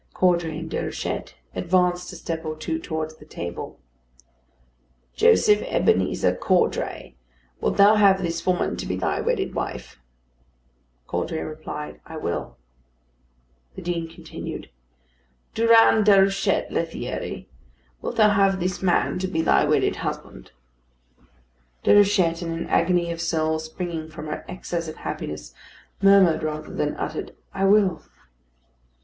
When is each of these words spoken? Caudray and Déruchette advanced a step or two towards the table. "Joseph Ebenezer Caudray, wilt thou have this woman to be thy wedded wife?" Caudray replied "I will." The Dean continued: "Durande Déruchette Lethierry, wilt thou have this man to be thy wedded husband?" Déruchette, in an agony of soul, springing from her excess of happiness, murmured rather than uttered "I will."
Caudray 0.15 0.57
and 0.57 0.71
Déruchette 0.71 1.35
advanced 1.53 2.11
a 2.11 2.15
step 2.15 2.43
or 2.43 2.55
two 2.57 2.79
towards 2.79 3.17
the 3.17 3.23
table. 3.25 3.79
"Joseph 5.13 5.61
Ebenezer 5.67 6.33
Caudray, 6.35 7.15
wilt 7.59 7.77
thou 7.77 7.93
have 7.93 8.19
this 8.19 8.43
woman 8.43 8.75
to 8.77 8.87
be 8.87 8.95
thy 8.95 9.21
wedded 9.21 9.53
wife?" 9.53 9.99
Caudray 11.05 11.41
replied 11.41 12.01
"I 12.07 12.17
will." 12.17 12.57
The 13.75 13.83
Dean 13.83 14.07
continued: 14.09 14.71
"Durande 15.53 16.05
Déruchette 16.11 16.71
Lethierry, 16.71 17.47
wilt 18.01 18.15
thou 18.15 18.31
have 18.31 18.59
this 18.59 18.81
man 18.81 19.19
to 19.19 19.27
be 19.27 19.43
thy 19.43 19.65
wedded 19.65 19.97
husband?" 19.97 20.51
Déruchette, 21.83 22.41
in 22.41 22.49
an 22.51 22.65
agony 22.71 23.11
of 23.11 23.21
soul, 23.21 23.59
springing 23.59 24.09
from 24.09 24.25
her 24.25 24.43
excess 24.49 24.87
of 24.87 24.95
happiness, 24.95 25.53
murmured 26.01 26.41
rather 26.41 26.73
than 26.73 26.95
uttered 26.95 27.35
"I 27.53 27.65
will." 27.65 28.01